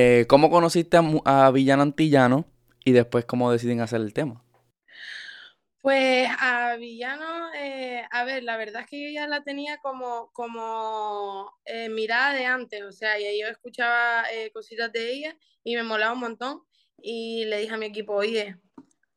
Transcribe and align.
Eh, 0.00 0.26
¿Cómo 0.28 0.48
conociste 0.48 0.96
a, 0.96 1.02
a 1.24 1.50
Villano 1.50 1.82
Antillano 1.82 2.46
y 2.84 2.92
después 2.92 3.24
cómo 3.24 3.50
deciden 3.50 3.80
hacer 3.80 4.00
el 4.00 4.14
tema? 4.14 4.44
Pues 5.80 6.28
a 6.38 6.76
Villano, 6.76 7.52
eh, 7.54 8.04
a 8.10 8.24
ver, 8.24 8.44
la 8.44 8.56
verdad 8.56 8.82
es 8.82 8.88
que 8.88 9.02
yo 9.02 9.10
ya 9.10 9.26
la 9.26 9.42
tenía 9.42 9.78
como, 9.78 10.30
como 10.32 11.52
eh, 11.64 11.88
mirada 11.88 12.32
de 12.34 12.46
antes, 12.46 12.82
o 12.82 12.92
sea, 12.92 13.18
yo 13.18 13.48
escuchaba 13.48 14.24
eh, 14.32 14.50
cositas 14.52 14.92
de 14.92 15.12
ella 15.12 15.36
y 15.64 15.74
me 15.74 15.82
molaba 15.82 16.12
un 16.12 16.20
montón. 16.20 16.62
Y 17.00 17.44
le 17.46 17.58
dije 17.58 17.74
a 17.74 17.78
mi 17.78 17.86
equipo, 17.86 18.12
oye, 18.14 18.56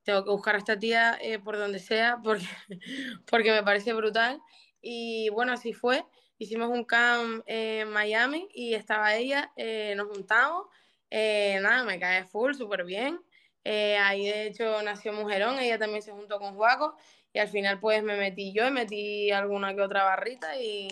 tengo 0.04 0.24
que 0.24 0.32
buscar 0.32 0.56
a 0.56 0.60
esta 0.60 0.80
tía 0.80 1.20
por 1.44 1.58
donde 1.58 1.80
sea 1.80 2.20
porque, 2.24 2.46
porque 3.30 3.52
me 3.52 3.64
parece 3.64 3.94
brutal 3.94 4.40
y 4.82 5.30
bueno, 5.30 5.54
así 5.54 5.74
fue, 5.74 6.06
hicimos 6.42 6.70
un 6.70 6.84
camp 6.84 7.44
en 7.46 7.90
Miami 7.90 8.48
y 8.54 8.74
estaba 8.74 9.16
ella, 9.16 9.52
nos 9.96 10.08
juntamos, 10.08 10.66
nada, 11.12 11.84
me 11.84 12.00
cae 12.00 12.26
full, 12.26 12.54
súper 12.54 12.84
bien 12.84 13.20
eh, 13.64 13.98
ahí 13.98 14.26
de 14.26 14.48
hecho 14.48 14.82
nació 14.84 15.14
Mujerón, 15.14 15.60
ella 15.60 15.78
también 15.78 16.02
se 16.02 16.12
juntó 16.12 16.40
con 16.40 16.56
Juaco 16.56 16.96
y 17.32 17.40
al 17.40 17.48
final 17.48 17.80
pues 17.80 18.04
me 18.04 18.18
metí 18.18 18.54
yo 18.54 18.70
metí 18.72 19.30
alguna 19.32 19.76
que 19.76 19.82
otra 19.82 20.04
barrita 20.04 20.60
y 20.60 20.88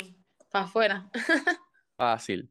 para 0.52 0.66
afuera. 0.66 1.10
Fácil. 1.98 2.50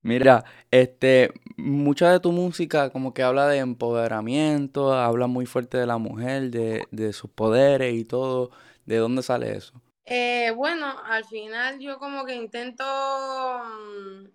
Mira, 0.00 0.44
este, 0.70 1.30
mucha 1.56 2.10
de 2.12 2.20
tu 2.20 2.32
música 2.32 2.90
como 2.90 3.12
que 3.12 3.22
habla 3.22 3.48
de 3.48 3.58
empoderamiento, 3.58 4.92
habla 4.92 5.26
muy 5.26 5.44
fuerte 5.44 5.76
de 5.76 5.86
la 5.86 5.98
mujer, 5.98 6.50
de, 6.50 6.84
de 6.90 7.12
sus 7.12 7.30
poderes 7.30 7.94
y 7.94 8.04
todo. 8.04 8.50
¿De 8.86 8.96
dónde 8.96 9.22
sale 9.22 9.56
eso? 9.56 9.82
Eh, 10.10 10.52
bueno, 10.52 10.86
al 11.04 11.26
final 11.26 11.78
yo 11.80 11.98
como 11.98 12.24
que 12.24 12.34
intento 12.34 12.82
mm, 13.62 14.26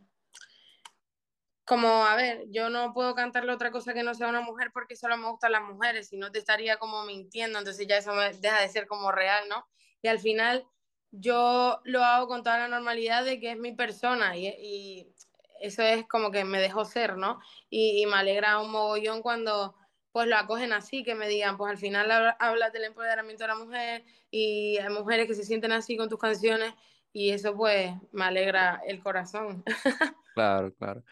como, 1.65 2.05
a 2.05 2.15
ver, 2.15 2.43
yo 2.51 2.69
no 2.69 2.93
puedo 2.93 3.15
cantarle 3.15 3.51
otra 3.53 3.71
cosa 3.71 3.93
que 3.95 4.03
no 4.03 4.13
sea 4.13 4.27
una 4.27 4.41
mujer 4.41 4.69
porque 4.71 4.95
solo 4.95 5.17
me 5.17 5.27
gustan 5.29 5.53
las 5.53 5.63
mujeres, 5.63 6.09
si 6.09 6.17
no 6.17 6.31
te 6.31 6.37
estaría 6.37 6.77
como 6.77 7.03
mintiendo, 7.05 7.57
entonces 7.57 7.87
ya 7.87 7.97
eso 7.97 8.13
deja 8.39 8.61
de 8.61 8.69
ser 8.69 8.85
como 8.85 9.11
real, 9.11 9.49
¿no? 9.49 9.65
Y 10.03 10.09
al 10.09 10.19
final 10.19 10.67
yo 11.09 11.81
lo 11.85 12.03
hago 12.03 12.27
con 12.27 12.43
toda 12.43 12.59
la 12.59 12.67
normalidad 12.67 13.25
de 13.25 13.39
que 13.39 13.51
es 13.53 13.57
mi 13.57 13.71
persona 13.73 14.37
y, 14.37 15.11
eso 15.59 15.81
es 15.81 16.05
como 16.07 16.29
que 16.29 16.43
me 16.43 16.59
dejo 16.59 16.85
ser, 16.85 17.17
¿no? 17.17 17.39
Y, 17.69 18.05
me 18.05 18.17
alegra 18.17 18.59
un 18.59 18.71
mogollón 18.71 19.23
cuando 19.23 19.75
pues 20.13 20.27
lo 20.27 20.37
acogen 20.37 20.71
así, 20.71 21.03
que 21.03 21.15
me 21.15 21.27
digan, 21.27 21.57
pues 21.57 21.71
al 21.71 21.77
final 21.77 22.09
hablas 22.39 22.71
del 22.71 22.85
empoderamiento 22.85 23.43
de 23.43 23.47
la 23.49 23.55
mujer 23.55 24.05
y 24.31 24.77
hay 24.77 24.93
mujeres 24.93 25.27
que 25.27 25.35
se 25.35 25.43
sienten 25.43 25.73
así 25.73 25.97
con 25.97 26.07
tus 26.07 26.19
canciones 26.19 26.73
y 27.11 27.31
eso 27.31 27.53
pues 27.53 27.93
me 28.13 28.23
alegra 28.23 28.81
el 28.87 29.01
corazón. 29.01 29.63
Claro, 30.35 30.73
claro 30.79 31.03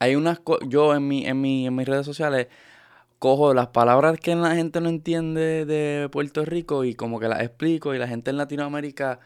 hay 0.00 0.16
unas 0.16 0.40
yo 0.66 0.94
en 0.94 1.06
mi, 1.06 1.26
en 1.26 1.40
mi, 1.40 1.66
en 1.66 1.76
mis 1.76 1.86
redes 1.86 2.06
sociales 2.06 2.48
cojo 3.18 3.54
las 3.54 3.68
palabras 3.68 4.18
que 4.18 4.34
la 4.34 4.54
gente 4.54 4.80
no 4.80 4.88
entiende 4.88 5.66
de 5.66 6.08
Puerto 6.10 6.44
Rico 6.44 6.84
y 6.84 6.94
como 6.94 7.20
que 7.20 7.28
las 7.28 7.42
explico 7.42 7.94
y 7.94 7.98
la 7.98 8.08
gente 8.08 8.30
en 8.30 8.38
Latinoamérica 8.38 9.20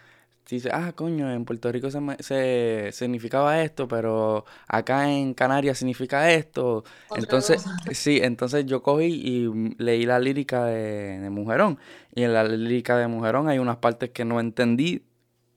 dice, 0.48 0.70
ah, 0.72 0.92
coño, 0.94 1.32
en 1.32 1.44
Puerto 1.44 1.70
Rico 1.72 1.90
se, 1.90 2.00
se 2.20 2.90
significaba 2.92 3.62
esto, 3.62 3.88
pero 3.88 4.44
acá 4.68 5.10
en 5.10 5.34
Canarias 5.34 5.78
significa 5.78 6.30
esto. 6.30 6.84
entonces, 7.16 7.64
sí, 7.92 8.20
entonces 8.22 8.66
yo 8.66 8.82
cogí 8.82 9.06
y 9.06 9.74
leí 9.78 10.06
la 10.06 10.18
lírica 10.18 10.66
de, 10.66 11.20
de, 11.20 11.30
Mujerón. 11.30 11.78
Y 12.14 12.22
en 12.22 12.32
la 12.32 12.44
lírica 12.44 12.96
de 12.96 13.08
Mujerón 13.08 13.48
hay 13.48 13.58
unas 13.58 13.78
partes 13.78 14.10
que 14.10 14.24
no 14.24 14.40
entendí 14.40 15.02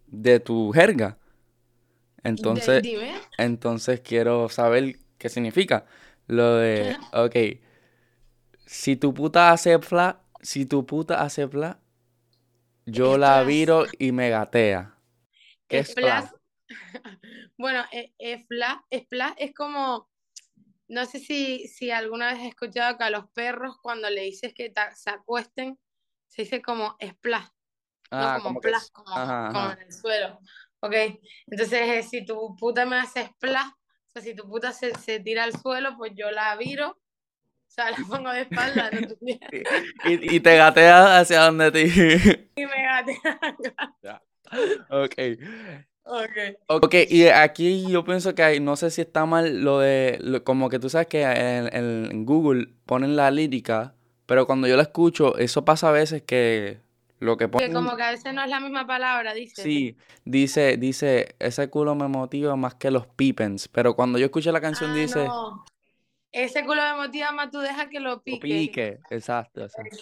de 0.07 0.39
tu 0.39 0.71
jerga. 0.71 1.17
Entonces, 2.23 2.83
entonces 3.37 4.01
quiero 4.01 4.49
saber 4.49 4.97
qué 5.17 5.29
significa. 5.29 5.85
Lo 6.27 6.55
de, 6.55 6.97
ok, 7.13 7.35
si 8.65 8.97
tu 8.97 9.13
puta 9.13 9.51
hace 9.51 9.79
fla, 9.79 10.21
si 10.41 10.65
tu 10.65 10.85
puta 10.85 11.21
hace 11.21 11.47
fla, 11.47 11.79
yo 12.87 13.17
la 13.17 13.43
viro 13.43 13.85
y 13.99 14.11
me 14.11 14.29
gatea. 14.29 14.95
¿Qué 15.67 15.79
es 15.79 15.93
fla? 15.93 16.31
Bueno, 17.57 17.83
es, 17.91 18.11
es 18.17 18.45
fla, 18.47 18.85
es 18.89 19.07
fla, 19.07 19.33
es 19.37 19.53
como, 19.53 20.09
no 20.87 21.05
sé 21.05 21.19
si, 21.19 21.67
si 21.67 21.91
alguna 21.91 22.31
vez 22.31 22.41
has 22.41 22.47
escuchado 22.47 22.97
que 22.97 23.03
a 23.03 23.09
los 23.09 23.29
perros 23.31 23.77
cuando 23.81 24.09
le 24.09 24.21
dices 24.21 24.53
que 24.53 24.71
se 24.95 25.09
acuesten, 25.09 25.79
se 26.27 26.43
dice 26.43 26.61
como 26.61 26.95
splash. 27.01 27.47
Ah, 28.11 28.39
como, 28.41 28.61
como, 28.61 29.51
como, 29.51 29.71
en 29.71 29.79
el 29.79 29.91
suelo. 29.91 30.39
Ok, 30.81 30.93
entonces 31.47 32.09
si 32.09 32.25
tu 32.25 32.55
puta 32.55 32.85
me 32.85 32.97
hace 32.97 33.25
splash, 33.25 33.71
o 33.71 34.09
sea, 34.09 34.21
si 34.21 34.35
tu 34.35 34.47
puta 34.47 34.71
se, 34.71 34.93
se 34.95 35.19
tira 35.19 35.43
al 35.43 35.53
suelo, 35.59 35.97
pues 35.97 36.13
yo 36.15 36.31
la 36.31 36.55
viro, 36.55 37.01
sea, 37.77 37.91
la 37.91 37.97
pongo 38.07 38.31
de 38.31 38.41
espalda. 38.41 38.89
y, 40.05 40.35
y, 40.35 40.39
te 40.39 40.57
gatea 40.57 41.19
hacia 41.19 41.41
donde 41.41 41.71
te... 41.71 41.85
y 42.55 42.65
me 42.65 42.83
gatea. 42.83 43.39
ya. 44.03 44.21
Ok. 44.89 45.13
Okay. 46.09 46.55
ok, 46.67 46.95
y 47.09 47.27
aquí 47.27 47.85
yo 47.89 48.05
pienso 48.05 48.33
que 48.33 48.41
hay, 48.41 48.59
no 48.61 48.77
sé 48.77 48.91
si 48.91 49.01
está 49.01 49.25
mal 49.25 49.61
lo 49.61 49.79
de, 49.79 50.41
como 50.45 50.69
que 50.69 50.79
tú 50.79 50.89
sabes 50.89 51.07
que 51.07 51.23
en, 51.23 51.69
en, 51.75 52.25
Google 52.25 52.69
ponen 52.85 53.17
la 53.17 53.29
lírica, 53.29 53.93
pero 54.25 54.47
cuando 54.47 54.67
yo 54.67 54.77
la 54.77 54.83
escucho, 54.83 55.37
eso 55.37 55.65
pasa 55.65 55.89
a 55.89 55.91
veces 55.91 56.21
que 56.21 56.79
lo 57.19 57.35
que 57.35 57.49
pone... 57.49 57.67
Que 57.67 57.73
como 57.73 57.97
que 57.97 58.03
a 58.03 58.11
veces 58.11 58.33
no 58.33 58.41
es 58.41 58.49
la 58.49 58.61
misma 58.61 58.87
palabra, 58.87 59.33
dice. 59.33 59.61
Sí, 59.61 59.97
dice, 60.23 60.77
dice, 60.77 61.35
ese 61.39 61.69
culo 61.69 61.93
me 61.93 62.07
motiva 62.07 62.55
más 62.55 62.75
que 62.75 62.89
los 62.89 63.05
pipens, 63.07 63.67
pero 63.67 63.97
cuando 63.97 64.17
yo 64.17 64.25
escucho 64.27 64.53
la 64.53 64.61
canción 64.61 64.91
ah, 64.91 64.95
dice... 64.95 65.25
No. 65.25 65.65
Ese 66.37 66.63
culo 66.63 66.83
me 66.83 66.93
motiva 66.93 67.31
más, 67.31 67.49
tú 67.49 67.57
deja 67.57 67.89
que 67.89 67.99
lo 67.99 68.21
pique. 68.21 68.47
Lo 68.47 68.53
pique, 68.53 68.99
exacto, 69.09 69.63
exacto. 69.63 69.97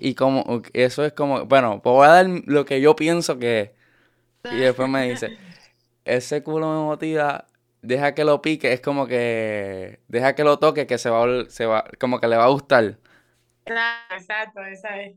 Y 0.00 0.14
como, 0.14 0.62
eso 0.72 1.04
es 1.04 1.12
como, 1.12 1.44
bueno, 1.44 1.82
pues 1.82 1.92
voy 1.92 2.06
a 2.06 2.12
dar 2.12 2.26
lo 2.46 2.64
que 2.64 2.80
yo 2.80 2.96
pienso 2.96 3.38
que 3.38 3.60
es. 3.60 3.70
Y 4.50 4.56
después 4.56 4.88
me 4.88 5.10
dice, 5.10 5.36
ese 6.06 6.42
culo 6.42 6.70
me 6.70 6.86
motiva, 6.86 7.46
deja 7.82 8.14
que 8.14 8.24
lo 8.24 8.40
pique, 8.40 8.72
es 8.72 8.80
como 8.80 9.06
que, 9.06 10.00
deja 10.08 10.34
que 10.34 10.44
lo 10.44 10.58
toque, 10.58 10.86
que 10.86 10.96
se 10.96 11.10
va, 11.10 11.26
se 11.50 11.66
va, 11.66 11.84
como 12.00 12.20
que 12.20 12.28
le 12.28 12.38
va 12.38 12.44
a 12.44 12.48
gustar. 12.48 12.96
Claro, 13.64 14.16
exacto, 14.16 14.64
esa 14.64 14.98
es. 15.02 15.14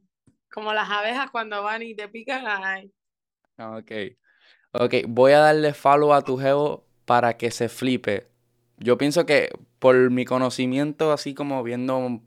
Como 0.51 0.73
las 0.73 0.89
abejas 0.89 1.31
cuando 1.31 1.63
van 1.63 1.83
y 1.83 1.95
te 1.95 2.09
pican, 2.09 2.43
ay. 2.45 2.91
Ok. 3.57 3.91
Ok, 4.73 4.93
voy 5.07 5.31
a 5.31 5.39
darle 5.39 5.73
follow 5.73 6.13
a 6.13 6.21
tu 6.21 6.37
geo 6.37 6.85
para 7.05 7.37
que 7.37 7.49
se 7.49 7.69
flipe. 7.69 8.30
Yo 8.81 8.97
pienso 8.97 9.25
que 9.25 9.49
por 9.79 10.09
mi 10.09 10.25
conocimiento, 10.25 11.11
así 11.11 11.33
como 11.33 11.61
viendo 11.63 12.19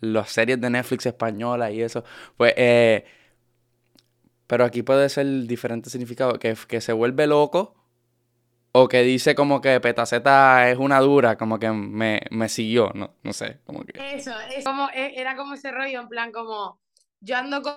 las 0.00 0.30
series 0.30 0.60
de 0.60 0.68
Netflix 0.68 1.06
española 1.06 1.70
y 1.70 1.80
eso, 1.80 2.04
pues, 2.36 2.52
eh, 2.56 3.06
pero 4.46 4.64
aquí 4.64 4.82
puede 4.82 5.08
ser 5.08 5.26
diferente 5.46 5.88
significado, 5.88 6.38
que, 6.38 6.54
que 6.68 6.80
se 6.80 6.92
vuelve 6.92 7.26
loco 7.26 7.74
o 8.72 8.88
que 8.88 9.02
dice 9.02 9.34
como 9.34 9.62
que 9.62 9.80
Petaceta 9.80 10.70
es 10.70 10.76
una 10.76 11.00
dura, 11.00 11.38
como 11.38 11.58
que 11.58 11.70
me, 11.70 12.20
me 12.30 12.50
siguió, 12.50 12.92
no, 12.94 13.14
no 13.22 13.32
sé, 13.32 13.60
como 13.64 13.82
que... 13.84 13.92
Eso, 14.14 14.32
es 14.54 14.64
como, 14.66 14.90
e, 14.90 15.18
era 15.18 15.34
como 15.34 15.54
ese 15.54 15.70
rollo, 15.70 15.98
en 15.98 16.08
plan 16.08 16.30
como 16.30 16.78
yo 17.20 17.36
ando 17.38 17.62
con 17.62 17.74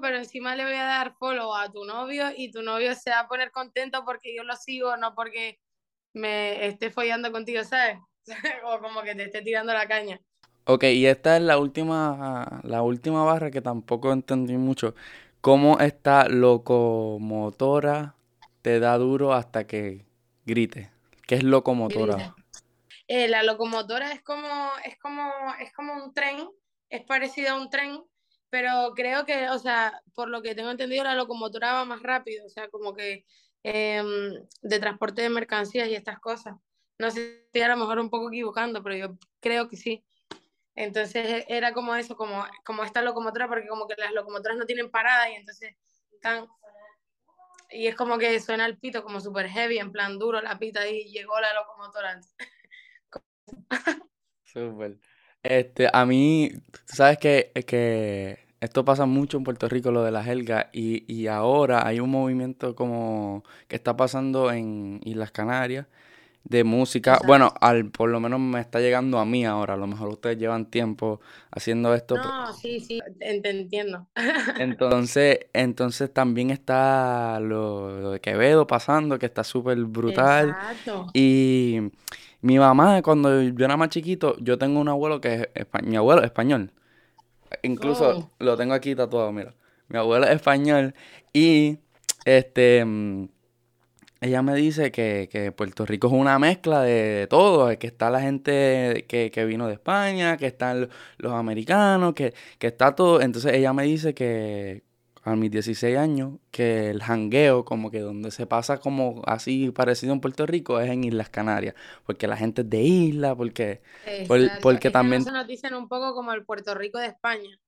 pero 0.00 0.18
encima 0.18 0.54
le 0.54 0.64
voy 0.64 0.74
a 0.74 0.84
dar 0.84 1.14
follow 1.14 1.56
a 1.56 1.68
tu 1.72 1.84
novio 1.84 2.26
y 2.36 2.52
tu 2.52 2.62
novio 2.62 2.94
se 2.94 3.10
va 3.10 3.20
a 3.20 3.28
poner 3.28 3.50
contento 3.50 4.04
porque 4.04 4.32
yo 4.32 4.44
lo 4.44 4.54
sigo, 4.54 4.96
no 4.96 5.16
porque 5.16 5.58
me 6.12 6.66
esté 6.66 6.90
follando 6.90 7.32
contigo, 7.32 7.64
¿sabes? 7.64 7.98
o 8.64 8.80
como 8.80 9.02
que 9.02 9.14
te 9.14 9.24
esté 9.24 9.42
tirando 9.42 9.72
la 9.72 9.86
caña. 9.86 10.20
Ok, 10.64 10.84
y 10.84 11.06
esta 11.06 11.36
es 11.36 11.42
la 11.42 11.58
última, 11.58 12.60
la 12.62 12.82
última 12.82 13.24
barra 13.24 13.50
que 13.50 13.60
tampoco 13.60 14.12
entendí 14.12 14.56
mucho. 14.56 14.94
¿Cómo 15.40 15.80
esta 15.80 16.28
locomotora 16.28 18.14
te 18.62 18.78
da 18.78 18.96
duro 18.96 19.32
hasta 19.32 19.66
que 19.66 20.04
grite? 20.46 20.92
¿Qué 21.26 21.34
es 21.34 21.42
locomotora? 21.42 22.36
Eh, 23.08 23.26
la 23.26 23.42
locomotora 23.42 24.12
es 24.12 24.22
como, 24.22 24.70
es 24.84 24.96
como, 25.00 25.32
es 25.60 25.72
como 25.72 25.94
un 25.94 26.14
tren, 26.14 26.48
es 26.88 27.04
parecido 27.04 27.50
a 27.50 27.60
un 27.60 27.68
tren, 27.68 28.00
pero 28.48 28.92
creo 28.94 29.24
que, 29.24 29.50
o 29.50 29.58
sea, 29.58 30.00
por 30.14 30.28
lo 30.28 30.42
que 30.42 30.54
tengo 30.54 30.70
entendido, 30.70 31.02
la 31.02 31.16
locomotora 31.16 31.72
va 31.72 31.84
más 31.84 32.02
rápido, 32.02 32.46
o 32.46 32.48
sea, 32.48 32.68
como 32.68 32.94
que 32.94 33.24
em, 33.62 34.46
de 34.62 34.78
transporte 34.78 35.22
de 35.22 35.28
mercancías 35.28 35.88
y 35.88 35.94
estas 35.94 36.18
cosas. 36.18 36.56
No 36.98 37.10
sé 37.10 37.48
si 37.52 37.60
a 37.60 37.68
lo 37.68 37.76
mejor 37.76 37.98
un 37.98 38.10
poco 38.10 38.28
equivocando, 38.28 38.82
pero 38.82 38.96
yo 38.96 39.18
creo 39.40 39.68
que 39.68 39.76
sí. 39.76 40.04
Entonces 40.74 41.44
era 41.48 41.72
como 41.72 41.94
eso, 41.94 42.16
como, 42.16 42.46
como 42.64 42.84
esta 42.84 43.02
locomotora, 43.02 43.48
porque 43.48 43.68
como 43.68 43.86
que 43.86 43.94
las 43.98 44.12
locomotoras 44.12 44.56
no 44.56 44.66
tienen 44.66 44.90
parada 44.90 45.30
y 45.30 45.34
entonces 45.34 45.74
están... 46.12 46.46
Y 47.70 47.86
es 47.86 47.94
como 47.94 48.18
que 48.18 48.38
suena 48.38 48.66
el 48.66 48.78
pito 48.78 49.02
como 49.02 49.20
súper 49.20 49.48
heavy, 49.48 49.78
en 49.78 49.92
plan 49.92 50.18
duro 50.18 50.42
la 50.42 50.58
pita 50.58 50.86
y 50.86 51.04
llegó 51.10 51.40
la 51.40 51.54
locomotora. 51.54 52.20
Súper. 54.44 54.98
Este, 55.42 55.88
a 55.92 56.04
mí, 56.04 56.50
sabes 56.84 57.18
que, 57.18 57.50
que 57.66 58.51
esto 58.62 58.84
pasa 58.84 59.06
mucho 59.06 59.38
en 59.38 59.44
Puerto 59.44 59.68
Rico, 59.68 59.90
lo 59.90 60.04
de 60.04 60.12
la 60.12 60.22
jerga, 60.22 60.70
y, 60.72 61.04
y 61.12 61.26
ahora 61.26 61.84
hay 61.84 61.98
un 61.98 62.10
movimiento 62.10 62.76
como 62.76 63.42
que 63.66 63.74
está 63.74 63.96
pasando 63.96 64.52
en 64.52 65.00
Islas 65.04 65.32
Canarias, 65.32 65.86
de 66.44 66.62
música. 66.62 67.18
Bueno, 67.26 67.52
al, 67.60 67.90
por 67.90 68.08
lo 68.08 68.20
menos 68.20 68.38
me 68.38 68.60
está 68.60 68.78
llegando 68.78 69.18
a 69.18 69.24
mí 69.24 69.44
ahora. 69.44 69.74
A 69.74 69.76
lo 69.76 69.88
mejor 69.88 70.10
ustedes 70.10 70.38
llevan 70.38 70.66
tiempo 70.66 71.20
haciendo 71.50 71.92
esto. 71.92 72.16
No, 72.16 72.52
sí, 72.52 72.78
sí, 72.78 73.00
te 73.18 73.50
entiendo. 73.50 74.06
entonces, 74.60 75.40
entonces 75.52 76.12
también 76.12 76.50
está 76.50 77.40
lo, 77.40 78.12
de 78.12 78.20
Quevedo 78.20 78.68
pasando, 78.68 79.18
que 79.18 79.26
está 79.26 79.42
súper 79.42 79.76
brutal. 79.84 80.50
Exacto. 80.50 81.06
Y 81.14 81.90
mi 82.42 82.60
mamá, 82.60 83.02
cuando 83.02 83.42
yo 83.42 83.64
era 83.64 83.76
más 83.76 83.88
chiquito, 83.88 84.36
yo 84.38 84.56
tengo 84.56 84.78
un 84.80 84.88
abuelo 84.88 85.20
que 85.20 85.50
es 85.52 85.66
mi 85.82 85.96
abuelo 85.96 86.20
es 86.20 86.26
español. 86.26 86.70
Incluso 87.62 88.18
oh. 88.18 88.30
lo 88.38 88.56
tengo 88.56 88.74
aquí 88.74 88.94
tatuado, 88.94 89.32
mira. 89.32 89.54
Mi 89.88 89.98
abuelo 89.98 90.26
es 90.26 90.32
español 90.32 90.94
y 91.32 91.78
este 92.24 92.84
mm, 92.84 93.26
ella 94.22 94.40
me 94.40 94.54
dice 94.54 94.92
que, 94.92 95.52
Puerto 95.56 95.84
Rico 95.84 96.06
es 96.06 96.12
una 96.12 96.38
mezcla 96.38 96.82
de 96.82 97.26
todo, 97.28 97.76
que 97.76 97.88
está 97.88 98.08
la 98.08 98.20
gente 98.20 99.04
que, 99.08 99.44
vino 99.44 99.66
de 99.66 99.74
España, 99.74 100.36
que 100.36 100.46
están 100.46 100.88
los 101.18 101.32
americanos, 101.32 102.14
que, 102.14 102.32
está 102.60 102.94
todo. 102.94 103.20
Entonces 103.20 103.52
ella 103.54 103.72
me 103.72 103.82
dice 103.82 104.14
que 104.14 104.84
a 105.24 105.36
mis 105.36 105.50
16 105.50 105.96
años, 105.96 106.38
que 106.50 106.90
el 106.90 107.02
jangueo, 107.02 107.64
como 107.64 107.90
que 107.90 108.00
donde 108.00 108.30
se 108.30 108.46
pasa 108.46 108.78
como 108.78 109.22
así 109.24 109.70
parecido 109.70 110.12
en 110.12 110.20
Puerto 110.20 110.46
Rico, 110.46 110.80
es 110.80 110.90
en 110.90 111.04
Islas 111.04 111.30
Canarias, 111.30 111.74
porque 112.04 112.26
la 112.26 112.36
gente 112.36 112.62
es 112.62 112.70
de 112.70 112.80
isla, 112.80 113.36
porque, 113.36 113.82
porque 114.60 114.90
también... 114.90 115.24
nos 115.24 115.46
dicen 115.46 115.74
un 115.74 115.88
poco 115.88 116.14
como 116.14 116.32
el 116.32 116.44
Puerto 116.44 116.74
Rico 116.74 116.98
de 116.98 117.06
España, 117.06 117.60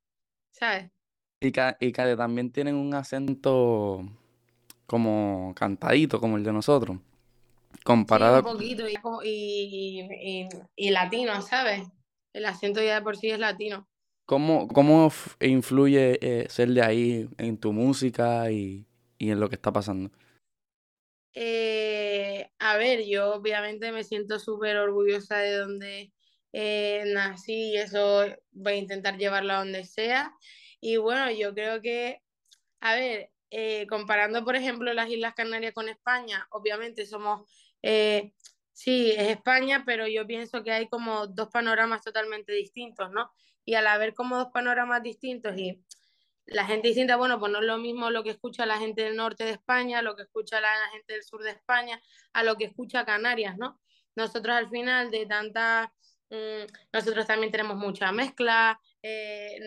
¿sabes? 0.51 0.91
Y 1.41 1.53
que, 1.53 1.77
y 1.79 1.93
que 1.93 2.17
también 2.17 2.51
tienen 2.51 2.75
un 2.75 2.93
acento 2.95 4.05
como 4.87 5.53
cantadito, 5.55 6.21
como 6.21 6.37
el 6.37 6.45
de 6.45 6.53
nosotros. 6.53 6.99
Comparado. 7.85 8.39
un 8.39 8.45
poquito 8.45 8.85
y, 9.23 10.49
y, 10.77 10.91
latino, 10.91 11.41
¿sabes? 11.43 11.87
El 12.33 12.47
acento 12.47 12.83
ya 12.83 12.97
de 12.97 13.03
por 13.03 13.17
sí 13.17 13.31
es 13.31 13.39
latino. 13.39 13.87
¿Cómo, 14.27 14.69
cómo 14.69 15.13
influye 15.41 16.19
eh, 16.23 16.49
ser 16.49 16.71
de 16.71 16.83
ahí 16.83 17.29
en 17.37 17.59
tu 17.59 17.75
música 17.75 18.51
y, 18.51 18.87
en 19.19 19.39
lo 19.39 19.51
que 19.51 19.57
está 19.57 19.71
pasando? 19.71 20.11
Eh, 21.35 22.49
a 22.59 22.77
ver, 22.79 23.05
yo 23.05 23.35
obviamente 23.35 23.93
me 23.93 24.03
siento 24.03 24.39
súper 24.39 24.79
orgullosa 24.79 25.39
de 25.39 25.57
donde 25.57 26.13
eh, 26.53 27.05
nací 27.07 27.73
y 27.73 27.77
eso 27.77 28.25
voy 28.53 28.73
a 28.73 28.77
intentar 28.77 29.19
llevarlo 29.19 29.53
a 29.53 29.59
donde 29.59 29.85
sea. 29.85 30.35
Y 30.81 30.97
bueno, 30.97 31.31
yo 31.31 31.53
creo 31.55 31.83
que, 31.83 32.23
a 32.81 32.95
ver, 32.95 33.31
comparando, 33.89 34.43
por 34.43 34.57
ejemplo, 34.57 34.93
las 34.95 35.11
Islas 35.11 35.35
Canarias 35.35 35.75
con 35.75 35.89
España, 35.89 36.47
obviamente 36.51 37.05
somos, 37.05 37.49
sí, 38.73 39.13
es 39.13 39.29
España, 39.29 39.83
pero 39.85 40.09
yo 40.09 40.27
pienso 40.27 40.63
que 40.63 40.73
hay 40.73 40.89
como 40.89 41.27
dos 41.27 41.49
panoramas 41.51 42.03
totalmente 42.03 42.53
distintos, 42.53 43.11
¿no? 43.11 43.31
Y 43.65 43.75
al 43.75 43.87
haber 43.87 44.15
como 44.15 44.37
dos 44.37 44.49
panoramas 44.53 45.03
distintos 45.03 45.57
y 45.57 45.83
la 46.47 46.67
gente 46.67 46.89
distinta, 46.89 47.17
bueno, 47.17 47.39
pues 47.39 47.51
no 47.51 47.61
es 47.61 47.65
lo 47.65 47.79
mismo 47.79 48.11
lo 48.11 48.23
que 48.23 48.31
escucha 48.31 48.67
la 48.67 48.79
gente 48.79 49.03
del 49.03 49.17
norte 49.17 49.45
de 49.45 49.53
España, 49.53 50.03
lo 50.03 50.15
que 50.17 50.23
escucha 50.23 50.61
la 50.61 50.69
gente 50.93 51.15
del 51.15 51.25
sur 51.25 51.43
de 51.43 51.51
España, 51.51 52.01
a 52.33 52.43
lo 52.43 52.57
que 52.57 52.65
escucha 52.65 53.05
Canarias, 53.05 53.57
¿no? 53.57 53.81
Nosotros 54.17 54.55
al 54.55 54.69
final 54.69 55.11
de 55.11 55.27
tanta 55.27 55.93
Mm, 56.31 56.67
nosotros 56.93 57.27
también 57.27 57.53
tenemos 57.53 57.77
mucha 57.77 58.11
mezcla, 58.11 58.81
eh, 59.03 59.59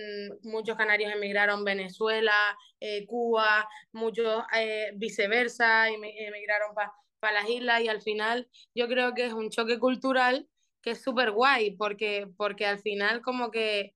mm, 0.43 0.49
muchos 0.49 0.75
canarios 0.75 1.13
emigraron 1.13 1.63
Venezuela, 1.63 2.57
eh, 2.79 3.05
Cuba, 3.05 3.67
muchos 3.93 4.43
eh, 4.55 4.91
viceversa, 4.95 5.87
emigraron 5.89 6.75
para 7.19 7.41
las 7.41 7.49
islas 7.49 7.81
y 7.81 7.87
al 7.87 8.01
final 8.01 8.49
yo 8.75 8.87
creo 8.87 9.13
que 9.13 9.27
es 9.27 9.33
un 9.33 9.49
choque 9.49 9.79
cultural 9.79 10.47
que 10.87 10.91
es 10.91 11.03
súper 11.03 11.31
guay 11.31 11.71
porque, 11.71 12.29
porque 12.37 12.65
al 12.65 12.79
final 12.79 13.21
como 13.21 13.51
que 13.51 13.93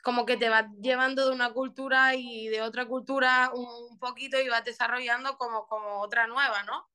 como 0.00 0.24
que 0.24 0.36
te 0.36 0.48
vas 0.48 0.66
llevando 0.80 1.26
de 1.26 1.34
una 1.34 1.52
cultura 1.52 2.14
y 2.14 2.46
de 2.46 2.62
otra 2.62 2.86
cultura 2.86 3.50
un, 3.52 3.98
poquito 3.98 4.40
y 4.40 4.48
vas 4.48 4.64
desarrollando 4.64 5.36
como, 5.38 5.66
como 5.66 5.98
otra 6.00 6.28
nueva, 6.28 6.62
¿no? 6.62 6.88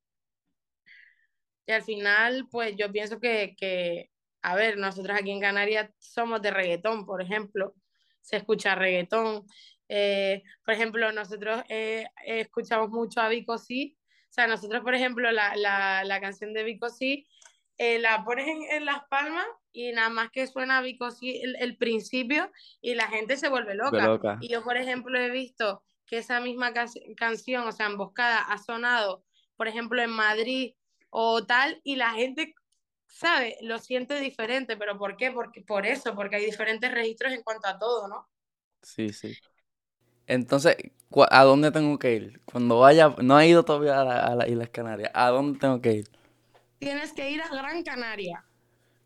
Y 1.66 1.74
al 1.74 1.82
final, 1.82 2.48
pues 2.50 2.78
yo 2.78 2.90
pienso 2.94 3.20
que, 3.20 3.56
que, 3.58 4.10
a 4.42 4.56
ver, 4.56 4.78
nosotros 4.78 5.18
aquí 5.20 5.32
en 5.32 5.42
Canarias 5.42 5.92
somos 5.98 6.42
de 6.42 6.52
reggaetón, 6.52 7.06
por 7.06 7.22
ejemplo, 7.22 7.74
se 8.22 8.38
escucha 8.38 8.76
reggaetón. 8.76 9.44
Eh, 9.90 10.44
por 10.64 10.76
ejemplo, 10.76 11.12
nosotros 11.12 11.62
eh, 11.68 12.06
escuchamos 12.26 12.90
mucho 12.90 13.20
a 13.20 13.28
Vico 13.28 13.58
Sí. 13.58 13.98
O 14.30 14.32
sea, 14.32 14.48
nosotros, 14.48 14.82
por 14.82 14.96
ejemplo, 14.96 15.30
la, 15.32 15.58
la, 15.58 16.06
la 16.06 16.22
canción 16.22 16.54
de 16.54 16.64
Vico 16.64 16.90
Sí 16.90 17.28
eh, 17.80 17.98
la 17.98 18.24
pones 18.24 18.48
en, 18.70 18.86
Las 18.86 19.04
Palmas 19.10 19.48
y 19.72 19.92
nada 19.92 20.10
más 20.10 20.30
que 20.30 20.46
suena 20.46 20.82
Vico 20.82 21.10
Sí 21.10 21.42
el, 21.42 21.78
principio 21.78 22.52
y 22.82 22.94
la 22.94 23.08
gente 23.08 23.38
se 23.38 23.50
vuelve 23.50 23.74
loca. 23.74 24.38
Y 24.42 24.50
yo, 24.50 24.64
por 24.64 24.78
ejemplo, 24.78 25.20
he 25.20 25.32
visto 25.32 25.82
que 26.06 26.20
esa 26.20 26.40
misma 26.40 26.74
canción, 27.16 27.68
o 27.68 27.72
sea, 27.72 27.88
Emboscada, 27.88 28.42
ha 28.42 28.58
sonado, 28.58 29.24
por 29.56 29.68
ejemplo, 29.68 30.02
en 30.02 30.12
Madrid 30.12 30.74
o 31.10 31.44
tal, 31.46 31.82
y 31.84 31.96
la 31.96 32.12
gente 32.12 32.54
¿sabe? 33.10 33.58
Lo 33.62 33.80
siente 33.80 34.20
diferente, 34.20 34.78
pero 34.78 34.98
¿por 34.98 35.18
qué? 35.18 35.32
Porque, 35.32 35.62
por 35.62 35.86
eso, 35.86 36.16
porque 36.16 36.38
hay 36.38 36.46
diferentes 36.46 36.92
registros 36.92 37.34
en 37.34 37.44
cuanto 37.44 37.68
a 37.68 37.78
todo, 37.78 38.08
¿no? 38.08 38.30
Sí, 38.82 39.10
sí. 39.10 39.34
Entonces, 40.28 40.78
¿a 41.32 41.44
dónde 41.44 41.72
tengo 41.72 41.98
que 41.98 42.14
ir? 42.14 42.42
Cuando 42.46 42.80
vaya, 42.80 43.16
no 43.22 43.40
he 43.40 43.48
ido 43.48 43.64
todavía 43.64 44.00
a, 44.02 44.36
las 44.36 44.48
Islas 44.48 44.70
Canarias, 44.70 45.12
¿a 45.14 45.30
dónde 45.30 45.60
tengo 45.60 45.82
que 45.82 45.94
ir? 45.94 46.19
Tienes 46.80 47.14
que 47.14 47.30
ir 47.30 47.42
a 47.42 47.50
Gran 47.50 47.84
Canaria. 47.84 48.44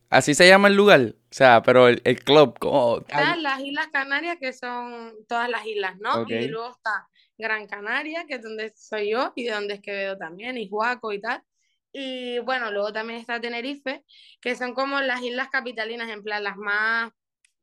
Así 0.09 0.35
se 0.35 0.47
llama 0.47 0.67
el 0.67 0.75
lugar, 0.75 1.01
o 1.01 1.33
sea, 1.33 1.63
pero 1.63 1.87
el, 1.87 2.23
club, 2.23 2.59
como... 2.59 2.99
Están 2.99 3.41
las 3.41 3.59
Islas 3.61 3.87
Canarias, 3.91 4.37
que 4.39 4.53
son 4.53 5.11
todas 5.27 5.49
las 5.49 5.65
islas, 5.65 5.97
¿no? 5.99 6.23
Y 6.29 6.47
luego 6.47 6.69
está 6.69 7.07
Gran 7.35 7.65
Canaria, 7.65 8.25
que 8.27 8.35
es 8.35 8.43
donde 8.43 8.71
soy 8.75 9.09
yo, 9.09 9.33
y 9.35 9.45
de 9.45 9.51
donde 9.53 9.73
es 9.73 9.81
que 9.81 9.91
veo 9.91 10.15
también, 10.15 10.55
y 10.59 10.67
Huaco 10.69 11.11
y 11.13 11.19
tal. 11.19 11.41
Y 11.91 12.37
bueno, 12.39 12.71
luego 12.71 12.93
también 12.93 13.19
está 13.19 13.41
Tenerife, 13.41 14.03
que 14.39 14.55
son 14.55 14.75
como 14.75 15.01
las 15.01 15.23
islas 15.23 15.49
capitalinas, 15.49 16.09
en 16.09 16.21
plan 16.21 16.43
las 16.43 16.57
más 16.57 17.11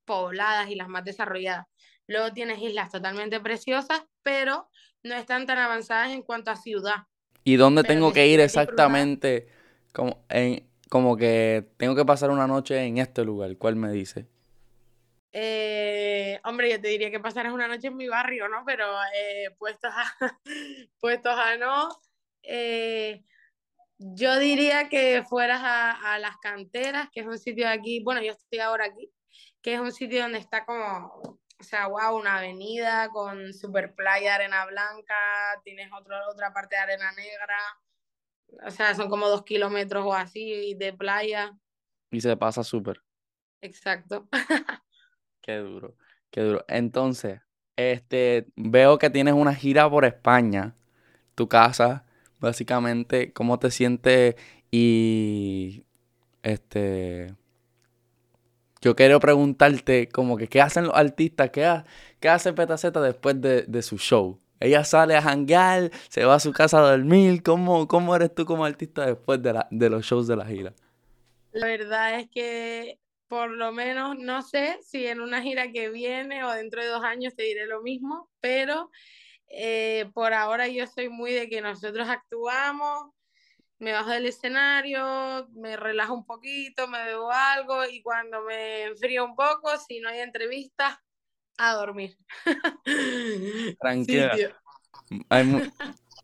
pobladas 0.05 0.71
y 0.71 0.75
las 0.75 0.89
más 0.89 1.05
desarrolladas. 1.05 1.67
Luego 2.09 2.33
tienes 2.33 2.61
islas 2.61 2.91
totalmente 2.91 3.39
preciosas, 3.39 4.03
pero 4.25 4.69
no 5.05 5.15
están 5.15 5.47
tan 5.47 5.59
avanzadas 5.59 6.11
en 6.11 6.23
cuanto 6.23 6.51
a 6.51 6.57
ciudad. 6.57 7.05
¿Y 7.45 7.55
dónde 7.55 7.85
tengo 7.85 8.13
que 8.13 8.27
ir 8.27 8.41
exactamente? 8.41 9.60
Como, 9.93 10.25
en, 10.29 10.69
como 10.89 11.17
que 11.17 11.69
tengo 11.77 11.95
que 11.95 12.05
pasar 12.05 12.31
una 12.31 12.47
noche 12.47 12.85
en 12.85 12.99
este 12.99 13.25
lugar. 13.25 13.57
¿Cuál 13.57 13.77
me 13.77 13.93
dice? 13.93 14.27
Eh, 15.33 16.41
hombre, 16.45 16.71
yo 16.71 16.81
te 16.81 16.89
diría 16.89 17.11
que 17.11 17.21
pasaras 17.21 17.53
una 17.53 17.69
noche 17.69 17.89
en 17.89 17.97
mi 17.97 18.09
barrio, 18.09 18.49
¿no? 18.49 18.65
Pero 18.67 18.87
eh, 19.15 19.51
puestos, 19.59 19.93
a, 19.95 20.15
puestos 21.01 21.39
a 21.39 21.57
no. 21.57 21.89
Eh, 22.43 23.23
yo 23.99 24.39
diría 24.39 24.89
que 24.89 25.23
fueras 25.29 25.61
a, 25.63 26.19
las 26.19 26.37
canteras, 26.39 27.09
que 27.13 27.21
es 27.21 27.27
un 27.27 27.39
sitio 27.39 27.67
de 27.67 27.73
aquí, 27.73 28.03
bueno, 28.03 28.23
yo 28.23 28.33
estoy 28.33 28.59
ahora 28.61 28.87
aquí, 28.87 29.13
que 29.63 29.75
es 29.75 29.81
un 29.81 29.93
sitio 29.93 30.23
donde 30.23 30.39
está 30.39 30.65
como, 30.65 31.39
o 31.61 31.63
sea, 31.63 31.87
wow, 31.87 32.17
una 32.17 32.39
avenida 32.39 33.11
con 33.11 33.53
super 33.53 33.95
playa, 33.95 34.37
arena 34.37 34.65
blanca, 34.67 35.61
tienes 35.65 35.91
otra 35.93 36.53
parte 36.53 36.77
de 36.77 36.83
arena 36.83 37.13
negra, 37.13 37.59
o 38.67 38.71
sea, 38.71 38.95
son 38.95 39.09
como 39.09 39.29
dos 39.29 39.45
kilómetros 39.45 40.05
o 40.05 40.15
así 40.15 40.75
de 40.75 40.93
playa. 40.93 41.57
Y 42.11 42.21
se 42.21 42.37
pasa 42.37 42.65
súper. 42.65 43.03
Exacto. 43.61 44.29
qué 45.41 45.57
duro, 45.57 45.97
qué 46.31 46.43
duro. 46.43 46.65
Entonces, 46.69 47.41
este, 47.77 48.47
veo 48.57 48.99
que 48.99 49.11
tienes 49.11 49.35
una 49.35 49.55
gira 49.55 49.89
por 49.89 50.05
España, 50.05 50.75
tu 51.35 51.49
casa 51.49 52.05
básicamente 52.41 53.33
cómo 53.33 53.59
te 53.59 53.71
sientes 53.71 54.35
y 54.71 55.85
este 56.43 57.35
yo 58.81 58.97
quiero 58.97 59.21
preguntarte 59.21 60.09
como 60.09 60.39
que 60.39 60.49
qué 60.49 60.63
hacen 60.63 60.85
los 60.85 60.97
artistas, 60.97 61.51
qué, 61.51 61.83
qué 62.19 62.29
hace 62.31 62.55
Petaceta 62.55 63.03
después 63.03 63.39
de, 63.39 63.83
su 63.83 63.99
show. 63.99 64.41
Ella 64.61 64.85
sale 64.85 65.17
a 65.17 65.23
janguear, 65.23 65.91
se 66.09 66.25
va 66.25 66.35
a 66.35 66.41
su 66.41 66.53
casa 66.53 66.79
a 66.79 66.91
dormir. 66.91 67.43
¿Cómo, 67.43 67.89
cómo 67.89 68.15
eres 68.15 68.35
tú 68.35 68.45
como 68.45 68.65
artista 68.65 69.07
después 69.07 69.43
de, 69.43 69.55
la, 69.55 69.67
de 69.71 69.91
los 69.91 70.05
shows 70.05 70.27
de 70.27 70.37
la 70.37 70.45
gira? 70.45 70.75
La 71.53 71.67
verdad 71.67 72.21
es 72.21 72.29
que 72.31 73.01
por 73.27 73.51
lo 73.51 73.73
menos 73.73 74.19
no 74.19 74.43
sé 74.43 74.79
si 74.83 75.07
en 75.07 75.21
una 75.21 75.41
gira 75.41 75.71
que 75.71 75.89
viene 75.89 76.45
o 76.45 76.53
dentro 76.53 76.83
de 76.83 76.89
dos 76.89 77.05
años 77.05 77.35
te 77.35 77.45
diré 77.45 77.67
lo 77.67 77.81
mismo, 77.81 78.29
pero 78.41 78.91
eh, 79.49 80.11
por 80.15 80.35
ahora 80.35 80.69
yo 80.69 80.87
soy 80.87 81.09
muy 81.09 81.33
de 81.33 81.49
que 81.49 81.61
nosotros 81.61 82.09
actuamos, 82.09 83.13
me 83.79 83.93
bajo 83.93 84.11
del 84.11 84.27
escenario, 84.27 85.49
me 85.53 85.77
relajo 85.77 86.13
un 86.13 86.27
poquito, 86.27 86.87
me 86.89 87.05
bebo 87.05 87.31
algo 87.31 87.85
y 87.87 88.03
cuando 88.03 88.43
me 88.43 88.85
enfrío 88.85 89.25
un 89.25 89.37
poco, 89.37 89.71
si 89.79 90.01
no 90.01 90.09
hay 90.09 90.21
entrevistas, 90.21 90.99
a 91.69 91.75
dormir. 91.75 92.17
Tranquila. 93.81 94.37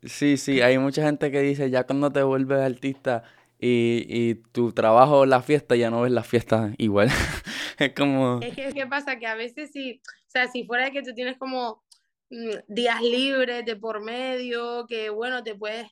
Sí, 0.03 0.37
sí, 0.37 0.61
hay 0.61 0.77
mucha 0.77 1.01
gente 1.01 1.31
que 1.31 1.41
dice, 1.41 1.71
ya 1.71 1.83
cuando 1.83 2.11
te 2.11 2.21
vuelves 2.21 2.59
artista, 2.59 3.23
y, 3.59 4.05
y 4.07 4.35
tu 4.35 4.71
trabajo 4.71 5.25
la 5.25 5.41
fiesta 5.41 5.75
ya 5.75 5.89
no 5.89 6.01
ves 6.01 6.11
la 6.11 6.23
fiesta 6.23 6.73
igual. 6.77 7.09
es 7.79 7.93
como... 7.93 8.39
Es 8.41 8.55
que, 8.55 8.71
¿qué 8.73 8.85
pasa? 8.85 9.17
Que 9.17 9.27
a 9.27 9.35
veces 9.35 9.71
si, 9.71 9.93
o 9.93 10.29
sea, 10.29 10.47
si 10.47 10.65
fuera 10.65 10.85
de 10.85 10.91
que 10.91 11.01
tú 11.01 11.13
tienes 11.13 11.37
como 11.37 11.83
mm, 12.29 12.51
días 12.67 13.01
libres 13.01 13.65
de 13.65 13.75
por 13.75 14.01
medio, 14.01 14.85
que 14.87 15.09
bueno, 15.09 15.43
te 15.43 15.55
puedes 15.55 15.87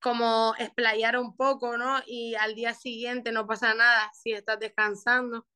como 0.00 0.54
explayar 0.58 1.18
un 1.18 1.36
poco, 1.36 1.76
¿no? 1.76 2.00
Y 2.06 2.34
al 2.36 2.54
día 2.54 2.74
siguiente 2.74 3.32
no 3.32 3.46
pasa 3.46 3.74
nada 3.74 4.10
si 4.14 4.32
estás 4.32 4.58
descansando, 4.58 5.46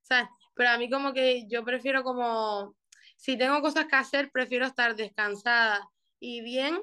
¿sabes? 0.00 0.28
Pero 0.54 0.70
a 0.70 0.78
mí 0.78 0.90
como 0.90 1.12
que 1.12 1.46
yo 1.48 1.64
prefiero 1.64 2.02
como, 2.02 2.74
si 3.22 3.38
tengo 3.38 3.60
cosas 3.60 3.86
que 3.86 3.94
hacer, 3.94 4.32
prefiero 4.32 4.66
estar 4.66 4.96
descansada 4.96 5.88
y 6.18 6.40
bien 6.42 6.82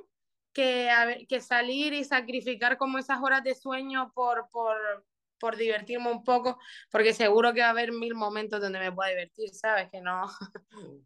que, 0.54 0.90
que 1.28 1.42
salir 1.42 1.92
y 1.92 2.06
sacrificar 2.06 2.78
como 2.78 2.98
esas 2.98 3.22
horas 3.22 3.44
de 3.44 3.56
sueño 3.56 4.14
por, 4.16 4.48
por, 4.50 4.78
por 5.38 5.58
divertirme 5.58 6.10
un 6.10 6.24
poco, 6.24 6.58
porque 6.92 7.14
seguro 7.14 7.54
que 7.54 7.60
va 7.60 7.68
a 7.68 7.72
haber 7.72 7.92
mil 7.92 8.16
momentos 8.16 8.62
donde 8.62 8.80
me 8.80 8.90
pueda 8.90 9.10
divertir, 9.10 9.50
¿sabes? 9.54 9.90
Que 9.92 10.00
no. 10.00 10.30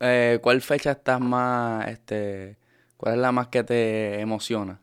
Eh, 0.00 0.38
¿Cuál 0.42 0.62
fecha 0.62 0.92
estás 0.92 1.20
más, 1.20 1.86
este, 1.88 2.56
cuál 2.96 3.14
es 3.14 3.20
la 3.20 3.30
más 3.30 3.48
que 3.48 3.62
te 3.62 4.18
emociona? 4.20 4.80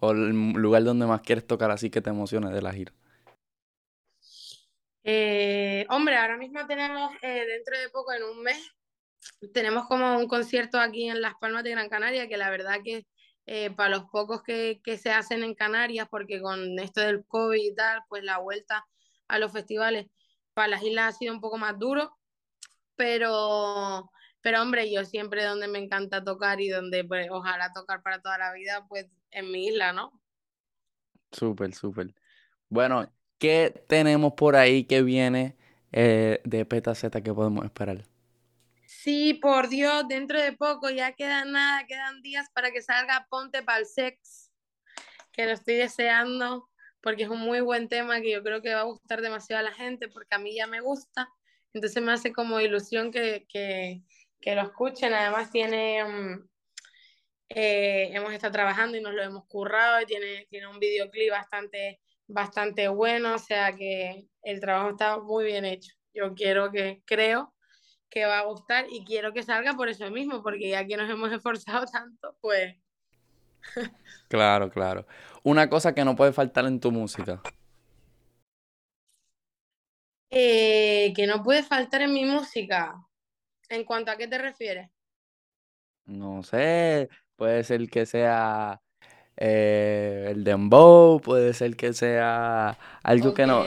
¿O 0.00 0.12
el 0.12 0.30
lugar 0.30 0.84
donde 0.84 1.06
más 1.06 1.22
quieres 1.22 1.46
tocar 1.46 1.70
así 1.70 1.90
que 1.90 2.02
te 2.02 2.10
emocione 2.10 2.52
de 2.52 2.62
la 2.62 2.72
gira? 2.72 2.92
Eh, 5.08 5.86
hombre, 5.88 6.16
ahora 6.16 6.36
mismo 6.36 6.66
tenemos, 6.66 7.12
eh, 7.22 7.46
dentro 7.46 7.78
de 7.78 7.88
poco, 7.90 8.12
en 8.12 8.24
un 8.24 8.42
mes, 8.42 8.58
tenemos 9.54 9.86
como 9.86 10.18
un 10.18 10.26
concierto 10.26 10.80
aquí 10.80 11.08
en 11.08 11.22
Las 11.22 11.34
Palmas 11.36 11.62
de 11.62 11.70
Gran 11.70 11.88
Canaria, 11.88 12.26
que 12.26 12.36
la 12.36 12.50
verdad 12.50 12.80
que 12.82 13.06
eh, 13.46 13.70
para 13.70 13.90
los 13.90 14.06
pocos 14.10 14.42
que, 14.42 14.80
que, 14.82 14.98
se 14.98 15.12
hacen 15.12 15.44
en 15.44 15.54
Canarias, 15.54 16.08
porque 16.10 16.40
con 16.40 16.76
esto 16.80 17.02
del 17.02 17.24
COVID 17.24 17.56
y 17.56 17.72
tal, 17.76 18.02
pues 18.08 18.24
la 18.24 18.38
vuelta 18.38 18.84
a 19.28 19.38
los 19.38 19.52
festivales 19.52 20.08
para 20.54 20.66
las 20.66 20.82
islas 20.82 21.14
ha 21.14 21.18
sido 21.18 21.32
un 21.32 21.40
poco 21.40 21.56
más 21.56 21.78
duro, 21.78 22.18
pero, 22.96 24.10
pero 24.40 24.60
hombre, 24.60 24.90
yo 24.90 25.04
siempre 25.04 25.44
donde 25.44 25.68
me 25.68 25.78
encanta 25.78 26.24
tocar 26.24 26.60
y 26.60 26.68
donde 26.68 27.04
pues, 27.04 27.28
ojalá 27.30 27.72
tocar 27.72 28.02
para 28.02 28.20
toda 28.20 28.38
la 28.38 28.52
vida, 28.52 28.84
pues 28.88 29.06
en 29.30 29.52
mi 29.52 29.68
isla, 29.68 29.92
¿no? 29.92 30.20
Súper, 31.30 31.72
súper. 31.74 32.12
Bueno, 32.68 33.08
¿qué 33.38 33.84
tenemos 33.88 34.34
por 34.34 34.56
ahí 34.56 34.84
que 34.84 35.02
viene 35.02 35.56
eh, 35.92 36.40
de 36.44 36.64
PetaZ 36.64 37.10
que 37.22 37.34
podemos 37.34 37.64
esperar? 37.64 38.04
Sí, 38.86 39.34
por 39.34 39.68
Dios, 39.68 40.06
dentro 40.08 40.40
de 40.40 40.52
poco, 40.52 40.90
ya 40.90 41.12
quedan 41.12 41.52
nada, 41.52 41.86
quedan 41.86 42.22
días 42.22 42.48
para 42.52 42.70
que 42.70 42.82
salga 42.82 43.26
Ponte 43.30 43.62
Pa'l 43.62 43.86
Sex, 43.86 44.50
que 45.32 45.46
lo 45.46 45.52
estoy 45.52 45.74
deseando, 45.74 46.68
porque 47.00 47.24
es 47.24 47.28
un 47.28 47.40
muy 47.40 47.60
buen 47.60 47.88
tema 47.88 48.20
que 48.20 48.32
yo 48.32 48.42
creo 48.42 48.62
que 48.62 48.74
va 48.74 48.80
a 48.80 48.84
gustar 48.84 49.22
demasiado 49.22 49.60
a 49.60 49.70
la 49.70 49.74
gente, 49.74 50.08
porque 50.08 50.34
a 50.34 50.38
mí 50.38 50.56
ya 50.56 50.66
me 50.66 50.80
gusta, 50.80 51.28
entonces 51.72 52.02
me 52.02 52.12
hace 52.12 52.32
como 52.32 52.60
ilusión 52.60 53.12
que, 53.12 53.46
que, 53.48 54.02
que 54.40 54.54
lo 54.54 54.62
escuchen, 54.62 55.14
además 55.14 55.50
tiene, 55.50 56.02
um, 56.04 56.48
eh, 57.48 58.10
hemos 58.12 58.32
estado 58.32 58.52
trabajando 58.52 58.96
y 58.96 59.00
nos 59.00 59.14
lo 59.14 59.22
hemos 59.22 59.46
currado, 59.46 60.00
y 60.00 60.06
tiene, 60.06 60.46
tiene 60.50 60.66
un 60.66 60.80
videoclip 60.80 61.30
bastante, 61.30 62.00
bastante 62.28 62.88
bueno, 62.88 63.34
o 63.34 63.38
sea 63.38 63.72
que 63.72 64.28
el 64.42 64.60
trabajo 64.60 64.90
está 64.90 65.18
muy 65.18 65.44
bien 65.44 65.64
hecho, 65.64 65.92
yo 66.12 66.34
quiero 66.34 66.70
que, 66.70 67.02
creo 67.04 67.54
que 68.08 68.24
va 68.24 68.38
a 68.38 68.44
gustar 68.44 68.86
y 68.90 69.04
quiero 69.04 69.32
que 69.32 69.42
salga 69.42 69.74
por 69.74 69.88
eso 69.88 70.10
mismo, 70.10 70.42
porque 70.42 70.70
ya 70.70 70.86
que 70.86 70.96
nos 70.96 71.10
hemos 71.10 71.32
esforzado 71.32 71.86
tanto, 71.86 72.36
pues... 72.40 72.76
claro, 74.28 74.70
claro. 74.70 75.06
Una 75.42 75.68
cosa 75.68 75.94
que 75.94 76.04
no 76.04 76.16
puede 76.16 76.32
faltar 76.32 76.66
en 76.66 76.80
tu 76.80 76.90
música. 76.90 77.40
Eh, 80.30 81.12
que 81.14 81.26
no 81.26 81.42
puede 81.42 81.62
faltar 81.62 82.02
en 82.02 82.12
mi 82.12 82.24
música. 82.24 82.94
¿En 83.68 83.84
cuanto 83.84 84.10
a 84.10 84.16
qué 84.16 84.28
te 84.28 84.38
refieres? 84.38 84.90
No 86.04 86.42
sé, 86.42 87.08
puede 87.36 87.64
ser 87.64 87.88
que 87.88 88.06
sea 88.06 88.80
eh, 89.38 90.28
el 90.30 90.44
dembow, 90.44 91.20
puede 91.20 91.52
ser 91.52 91.76
que 91.76 91.92
sea 91.92 92.78
algo 93.02 93.34
que 93.34 93.46
no, 93.46 93.64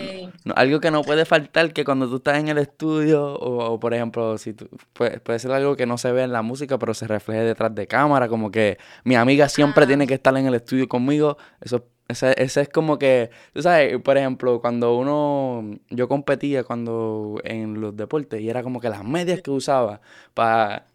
algo 0.56 0.80
que 0.80 0.90
no 0.90 1.04
puede 1.04 1.26
faltar, 1.26 1.74
que 1.74 1.86
cuando 1.86 2.10
tú 2.10 2.18
estás 2.18 2.40
en 2.40 2.48
el 2.48 2.58
estudio, 2.58 3.34
o, 3.36 3.80
por 3.80 3.94
ejemplo, 3.94 4.38
si 4.38 4.54
tú, 4.54 4.68
puede, 4.94 5.20
puede, 5.20 5.40
ser 5.40 5.52
algo 5.52 5.76
que 5.76 5.86
no 5.86 5.98
se 5.98 6.12
ve 6.12 6.24
en 6.24 6.32
la 6.32 6.42
música, 6.42 6.80
pero 6.80 6.94
se 6.94 7.08
refleje 7.08 7.42
detrás 7.42 7.74
de 7.76 7.88
cámara, 7.88 8.28
como 8.28 8.50
que 8.50 8.80
mi 9.04 9.16
amiga 9.16 9.48
siempre 9.48 9.86
tiene 9.86 10.06
ah. 10.06 10.08
que 10.08 10.16
estar 10.16 10.36
en 10.38 10.48
el 10.48 10.56
estudio 10.56 10.88
conmigo, 10.88 11.38
eso 11.62 11.86
ese, 12.10 12.34
ese, 12.42 12.62
es 12.62 12.70
como 12.70 12.98
que, 12.98 13.30
tú 13.54 13.62
sabes, 13.62 14.02
por 14.02 14.18
ejemplo, 14.18 14.62
cuando 14.62 14.98
uno, 14.98 15.78
yo 15.92 16.08
competía 16.08 16.64
cuando 16.64 17.40
en 17.44 17.80
los 17.80 17.96
deportes 17.96 18.42
y 18.42 18.50
era 18.50 18.64
como 18.64 18.80
que 18.82 18.90
las 18.90 19.04
medias 19.04 19.44
que 19.44 19.52
usaba 19.52 20.02
para, 20.34 20.88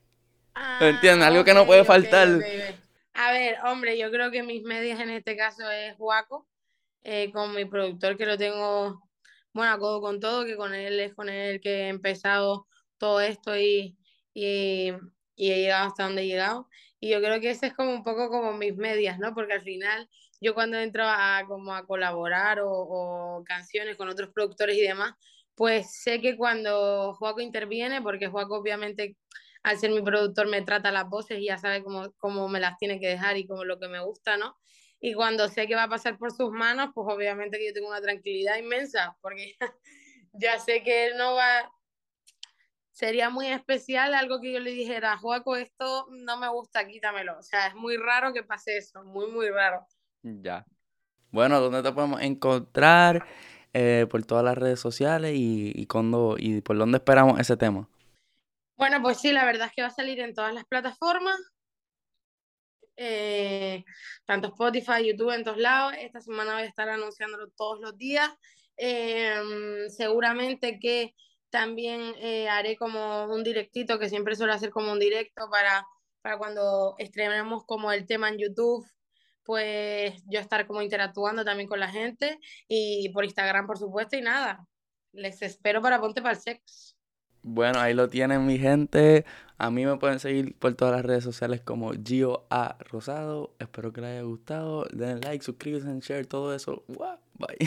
¿me 0.80 0.88
entiendes? 0.88 1.28
Algo 1.28 1.44
que 1.44 1.54
no 1.54 1.66
puede 1.66 1.84
faltar. 1.84 2.40
A 3.14 3.32
ver, 3.32 3.58
hombre, 3.64 3.96
yo 3.98 4.10
creo 4.10 4.30
que 4.30 4.42
mis 4.42 4.62
medias 4.62 4.98
en 5.00 5.10
este 5.10 5.36
caso 5.36 5.70
es 5.70 5.94
Juaco, 5.96 6.48
eh, 7.02 7.32
con 7.32 7.54
mi 7.54 7.64
productor 7.66 8.16
que 8.16 8.26
lo 8.26 8.38
tengo, 8.38 9.02
bueno, 9.52 9.72
a 9.72 9.78
con 10.00 10.20
todo, 10.20 10.44
que 10.44 10.56
con 10.56 10.74
él 10.74 11.00
es 11.00 11.14
con 11.14 11.28
él 11.28 11.60
que 11.60 11.86
he 11.86 11.88
empezado 11.88 12.66
todo 12.98 13.20
esto 13.20 13.56
y, 13.56 13.96
y, 14.34 14.92
y 15.36 15.52
he 15.52 15.58
llegado 15.62 15.88
hasta 15.88 16.04
donde 16.04 16.22
he 16.22 16.26
llegado. 16.26 16.68
Y 17.00 17.10
yo 17.10 17.20
creo 17.20 17.40
que 17.40 17.50
ese 17.50 17.66
es 17.68 17.74
como 17.74 17.92
un 17.92 18.02
poco 18.04 18.30
como 18.30 18.54
mis 18.54 18.76
medias, 18.76 19.18
¿no? 19.20 19.34
Porque 19.34 19.54
al 19.54 19.62
final 19.62 20.08
yo 20.40 20.54
cuando 20.54 20.78
entro 20.78 21.04
a, 21.06 21.44
como 21.48 21.74
a 21.74 21.86
colaborar 21.86 22.60
o, 22.60 22.70
o 22.70 23.44
canciones 23.44 23.96
con 23.96 24.08
otros 24.08 24.30
productores 24.34 24.76
y 24.76 24.82
demás, 24.82 25.14
pues 25.54 25.92
sé 26.02 26.20
que 26.20 26.36
cuando 26.36 27.14
Juaco 27.14 27.40
interviene, 27.40 28.02
porque 28.02 28.28
Juaco 28.28 28.56
obviamente 28.58 29.16
al 29.64 29.78
ser 29.78 29.90
mi 29.90 30.02
productor 30.02 30.46
me 30.46 30.62
trata 30.62 30.92
las 30.92 31.08
voces 31.08 31.38
y 31.38 31.46
ya 31.46 31.58
sabe 31.58 31.82
cómo, 31.82 32.12
cómo 32.18 32.48
me 32.48 32.60
las 32.60 32.76
tiene 32.76 33.00
que 33.00 33.08
dejar 33.08 33.38
y 33.38 33.46
como 33.46 33.64
lo 33.64 33.80
que 33.80 33.88
me 33.88 33.98
gusta, 33.98 34.36
¿no? 34.36 34.56
Y 35.00 35.14
cuando 35.14 35.48
sé 35.48 35.66
que 35.66 35.74
va 35.74 35.84
a 35.84 35.88
pasar 35.88 36.18
por 36.18 36.32
sus 36.32 36.52
manos, 36.52 36.90
pues 36.94 37.06
obviamente 37.10 37.58
que 37.58 37.68
yo 37.68 37.72
tengo 37.72 37.88
una 37.88 38.00
tranquilidad 38.00 38.58
inmensa, 38.58 39.16
porque 39.22 39.56
ya 40.34 40.58
sé 40.58 40.82
que 40.82 41.06
él 41.06 41.16
no 41.16 41.34
va, 41.34 41.72
sería 42.92 43.30
muy 43.30 43.46
especial 43.48 44.14
algo 44.14 44.38
que 44.40 44.52
yo 44.52 44.60
le 44.60 44.70
dijera, 44.70 45.16
Joaco, 45.16 45.56
esto 45.56 46.06
no 46.10 46.36
me 46.36 46.48
gusta, 46.48 46.86
quítamelo. 46.86 47.38
O 47.38 47.42
sea, 47.42 47.68
es 47.68 47.74
muy 47.74 47.96
raro 47.96 48.34
que 48.34 48.42
pase 48.42 48.76
eso, 48.76 49.02
muy, 49.02 49.30
muy 49.30 49.48
raro. 49.48 49.86
Ya. 50.22 50.66
Bueno, 51.30 51.58
¿dónde 51.60 51.82
te 51.82 51.92
podemos 51.92 52.20
encontrar? 52.20 53.26
Eh, 53.76 54.06
por 54.08 54.24
todas 54.24 54.44
las 54.44 54.56
redes 54.56 54.78
sociales 54.78 55.34
y, 55.34 55.72
y, 55.74 55.86
cuando, 55.86 56.36
y 56.38 56.60
por 56.60 56.78
dónde 56.78 56.98
esperamos 56.98 57.40
ese 57.40 57.56
tema. 57.56 57.88
Bueno, 58.76 59.00
pues 59.02 59.20
sí, 59.20 59.32
la 59.32 59.44
verdad 59.44 59.68
es 59.68 59.72
que 59.74 59.82
va 59.82 59.88
a 59.88 59.90
salir 59.90 60.20
en 60.20 60.34
todas 60.34 60.52
las 60.52 60.64
plataformas, 60.64 61.38
eh, 62.96 63.84
tanto 64.24 64.48
Spotify, 64.48 65.06
YouTube, 65.06 65.34
en 65.34 65.44
todos 65.44 65.58
lados. 65.58 65.94
Esta 65.98 66.20
semana 66.20 66.54
voy 66.54 66.62
a 66.62 66.66
estar 66.66 66.88
anunciándolo 66.88 67.48
todos 67.56 67.80
los 67.80 67.96
días. 67.96 68.30
Em, 68.76 69.88
seguramente 69.90 70.78
que 70.80 71.14
también 71.50 72.14
eh, 72.18 72.48
haré 72.48 72.76
como 72.76 73.26
un 73.26 73.44
directito, 73.44 73.98
que 73.98 74.08
siempre 74.08 74.36
suelo 74.36 74.52
hacer 74.52 74.70
como 74.70 74.92
un 74.92 74.98
directo 74.98 75.48
para, 75.50 75.86
para 76.22 76.38
cuando 76.38 76.96
estrenemos 76.98 77.64
como 77.66 77.92
el 77.92 78.06
tema 78.06 78.28
en 78.28 78.38
YouTube, 78.38 78.84
pues 79.44 80.22
yo 80.26 80.40
estar 80.40 80.66
como 80.66 80.82
interactuando 80.82 81.44
también 81.44 81.68
con 81.68 81.80
la 81.80 81.88
gente 81.88 82.38
y 82.68 83.10
por 83.10 83.24
Instagram, 83.24 83.66
por 83.66 83.78
supuesto, 83.78 84.16
y 84.16 84.22
nada. 84.22 84.66
Les 85.12 85.42
espero 85.42 85.80
para 85.82 86.00
Ponte 86.00 86.22
para 86.22 86.34
el 86.34 86.40
Sex. 86.40 86.93
Bueno, 87.46 87.78
ahí 87.78 87.92
lo 87.92 88.08
tienen 88.08 88.46
mi 88.46 88.58
gente. 88.58 89.26
A 89.58 89.70
mí 89.70 89.84
me 89.84 89.96
pueden 89.98 90.18
seguir 90.18 90.56
por 90.58 90.74
todas 90.74 90.94
las 90.94 91.04
redes 91.04 91.22
sociales 91.22 91.60
como 91.60 91.92
Gio 91.92 92.46
A 92.48 92.76
Rosado. 92.90 93.52
Espero 93.58 93.92
que 93.92 94.00
les 94.00 94.12
haya 94.12 94.22
gustado. 94.22 94.86
Den 94.90 95.20
like, 95.20 95.44
suscríbanse, 95.44 96.00
share, 96.00 96.26
todo 96.26 96.54
eso. 96.54 96.84
Bye. 96.88 97.58